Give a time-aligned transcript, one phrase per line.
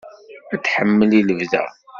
[0.53, 1.63] Ad t-tḥemmel i lebda.